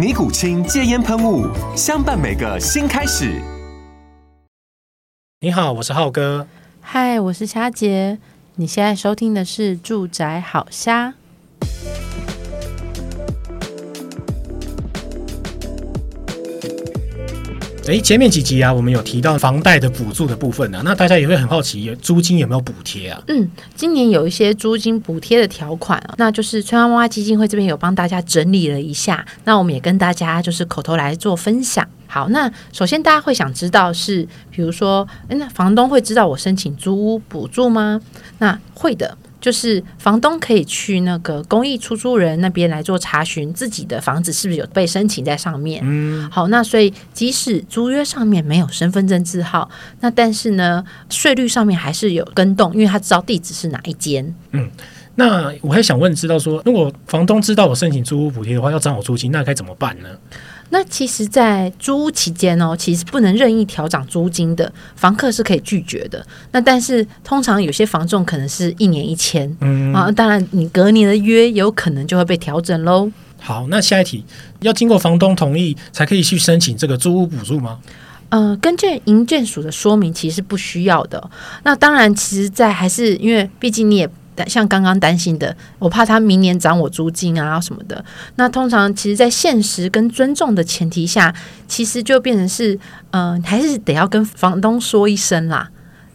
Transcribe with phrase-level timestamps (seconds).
[0.00, 1.46] 尼古清戒烟喷雾，
[1.76, 3.38] 相伴每个新开始。
[5.40, 6.46] 你好，我是浩哥。
[6.80, 8.16] 嗨，我是虾姐。
[8.54, 11.08] 你现在收听的是《住宅好瞎》。
[17.90, 23.20] 哎，前面几集啊，我们有提到房贷的补助的部分呢、啊，那大家也会很好奇，租金有没有补贴啊？
[23.26, 31.84] 嗯，今年有一些租金补贴的条款啊，那就是春花妈妈基金会这边有帮大家整理了一下，那我们也跟大家就是口头来做分享。
[32.06, 38.00] 好，那首先大家会想知道是，比如说，哎，那房东会知道我申请租屋补助吗？
[38.38, 39.18] 那会的。
[39.40, 45.82] 就是房东可以去那个公益出租人那边来做查询，自己的房子是不是有被申请在上面。
[45.84, 49.68] 嗯，好，那所以即使租约上面没有身份证字号，
[50.00, 54.34] 那但是呢，税率上面还是有跟动，因为他知道地址是哪一间。
[54.52, 54.70] 嗯，
[55.14, 60.08] 那我还想问，知道说，如果房东知道我申请租屋补贴的话，要涨我租金，那该怎么办呢？
[60.72, 66.24] 那其实，在租屋期间哦，其实不能任意调涨租金的，房客是可以拒绝的。
[66.52, 73.10] 那但是，通常有些房仲可能是一年一签，嗯啊，当然你隔年的约有可能就会被调整喽。
[73.38, 74.24] 好，那下一题，
[74.60, 77.78] 要经过房东同意才可以去申请这个租屋补助吗？
[78.28, 81.30] 呃，根据营建署的说明，其实是不需要的。
[81.64, 84.08] 那当然，其实，在还是因为毕竟你也。
[84.48, 88.04] 像刚刚担心的，我怕他明年涨我租金啊什么的。
[88.36, 91.34] 那通常其实，在现实跟尊重的前提下，
[91.66, 92.78] 其实就变成是，
[93.10, 95.70] 嗯、还是得要跟房东说一声啦。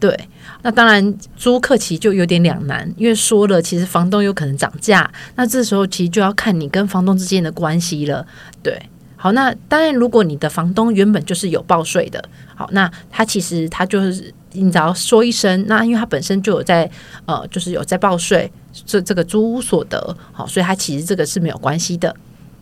[0.00, 0.16] 对，
[0.62, 5.10] 那当然租客其实就有点两难，因为说了，其实房东有可能涨价。
[5.34, 8.26] 那这时候其实就要看你跟房东之间的关系了。
[8.62, 8.80] 对，
[9.16, 12.22] 好，那当然，如果你的房东原本就是有报税的，
[12.54, 14.32] 好，那他其实他就是。
[14.52, 16.90] 你只要说一声，那因为他本身就有在
[17.26, 18.50] 呃，就是有在报税，
[18.86, 22.14] 这这个租屋所得，好，所以他其实这个是没有关系的。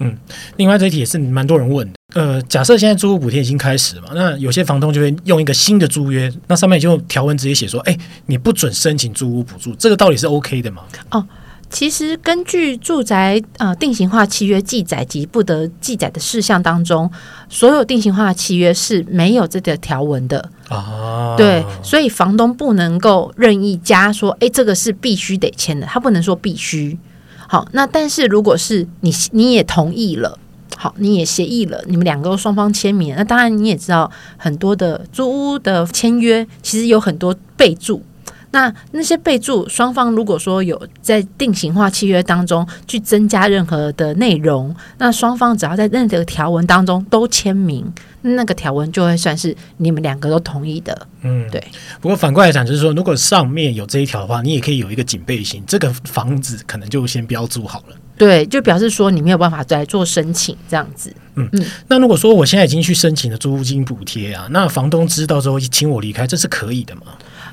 [0.00, 0.16] 嗯，
[0.56, 10.82] 另外这一题也是蛮多人问的，呃，假设现在租屋补贴已经开始嘛，那有些房东就会用一个新的租约，那上面就条文直接写说，哎，你不准申请租屋补助，这个到底是 OK 的吗？
[11.10, 11.26] 哦。
[11.70, 17.10] 其实根据住宅呃定型化契约记载及不得记载的事项当中，
[17.50, 21.34] 所有定型化契约是没有这个条文的啊。
[21.36, 26.98] 对，所以房东不能够任意加说，哎，这个是必须得签的，他不能说必须。
[27.46, 30.38] 好，那但是如果是你你也同意了，
[30.76, 38.02] 好，你也协议了，你们两个双方签名，那当然你也知道很多的租屋的签约其实有很多备注。
[38.50, 47.84] 那那些备注，双方如果说有在定型化契约当中去增加任何的内容，那双方只要在任何条文当中都签名，
[48.22, 51.06] 那个条文就会算是你们两个都同意的。
[51.20, 51.62] 嗯，对。
[52.00, 57.96] 不过反过来讲，就是说，如果上面有这一条的话，你也可以有一个警备心，这个房子可能就先不要租好了。
[58.16, 61.14] 对，就表示说你没有办法再做申请这样子。
[61.34, 61.64] 嗯嗯。
[61.86, 67.02] 那如果说我现在已经去申请了租金补贴啊，那房东知道之后请我离开，这是可以的吗？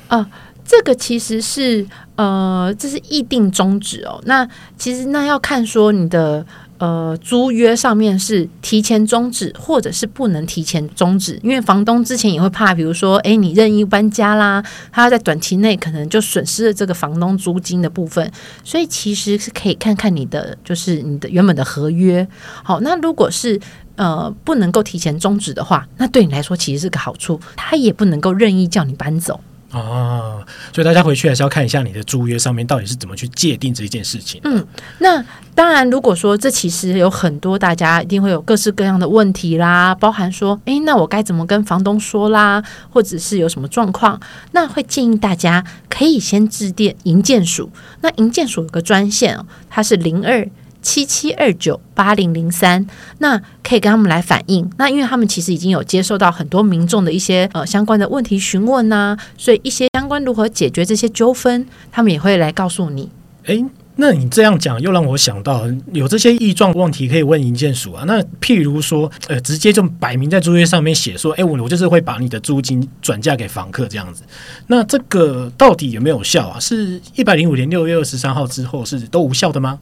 [0.07, 0.27] 啊、呃。
[0.65, 4.19] 这个其实是呃，这是议定终止哦。
[4.25, 6.43] 那其实那要看说你的
[6.79, 18.31] 呃租约上面是提前终止，或者是不能提前终止，因为房东之前也会怕，比如说哎你任意搬家啦，他在短期内可能就损失了这个房东租金的部分，
[18.63, 22.27] 所以其实是可以看看你的就是你的原本的合约。
[22.63, 23.59] 好，那如果是
[23.97, 29.39] 呃不能够提前终止的话，那对你来说其实是个好处，他也不能够任意叫你搬走。
[29.71, 30.39] 啊，
[30.73, 34.39] 所以大家回去还是要看一下你的租约上面到底是怎么去界定这一件事情。
[34.43, 34.65] 嗯，
[34.99, 35.23] 那
[35.53, 44.19] 当然，如果说这其实有很多大家一定会有各式各样的问题啦，包含说，诶，那我该怎么跟房东说啦，或者是有什么状况，
[44.51, 47.69] 那会建议大家可以先致电营建署。
[48.01, 50.47] 那营建署有个专线哦，它是零二
[50.85, 52.85] 七七二九八零零三，
[53.17, 54.69] 那可以跟他们来反映。
[54.77, 63.09] 那因为他们其实已经有接受到很多民众的一些呃相关的问题询问呐、所以一些相关如何解决这些纠纷，他们也会来告诉你。
[63.45, 63.65] 诶。
[63.97, 68.03] 那你这样讲又让我想到，有这些异状问题可以问营建署啊。
[68.05, 74.23] 那譬如说，呃，直接就摆明在租约上面写说，哎，我我就是会把你的租金转嫁给房客这样子。
[74.67, 76.59] 那这个到底有没有效啊？
[76.59, 79.79] 是一百零五年六月二十三号之后是都无效的吗？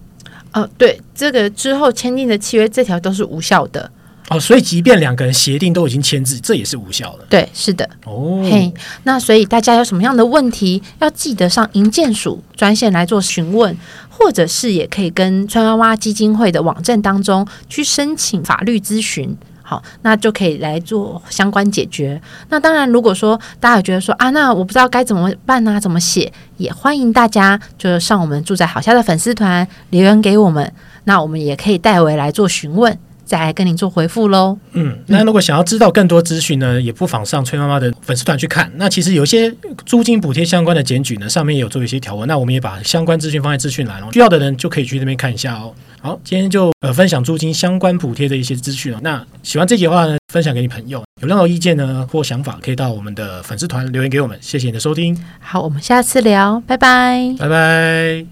[0.54, 3.92] 呃，对，这个之后签订的契约这条都是无效的。
[4.30, 7.26] 哦，所以即便两个人协定都已经签字，这也是无效的。
[7.30, 7.88] 对，是的。
[8.06, 8.74] 哦，嘿，
[9.04, 13.76] 那所以大家有什么样的问题，要记得上银建署专线来做询问，
[14.08, 19.36] 或者是也可以跟川娃娃基金会的网站当中去申请法律咨询。
[19.66, 22.22] 好，那就可以来做相关解决。
[22.50, 26.32] 那当然，如果说大家觉得说啊，那我不知道该怎么办呢、怎么写？
[26.58, 30.72] 也欢迎大家就是上我们住在好下的粉丝团留言给我们，
[31.06, 32.98] 那我们也可以代为来做询问。
[33.26, 34.58] 再来跟您做回复喽。
[34.74, 38.72] 嗯，那如果想要知道更多资讯呢，也不妨上崔妈妈的粉丝团去看。
[38.76, 39.54] 那其实有一些
[39.86, 42.28] 租金补贴相关的检举呢，上面也有做一些条文。
[42.28, 45.74] 那我们也把相关资讯放在资讯栏哦，需要的人就可以去那边看一下哦。
[46.02, 48.98] 好，今天就呃分享租金相关补贴的一些资讯哦。
[49.02, 51.02] 那喜欢这集的话呢，分享给你朋友。
[51.22, 54.38] 有任何意见呢或想法，可以到我们的粉丝团留言给我们。
[54.42, 55.18] 谢谢你的收听。
[55.40, 58.26] 好，我们下次聊，拜拜，拜拜。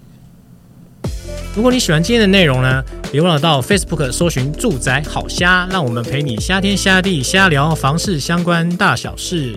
[1.54, 9.54] 如果你喜欢今天的内容呢，别忘了到 Facebook 搜寻“住宅好虾”，让我们陪你虾天虾地虾聊房事相关大小事。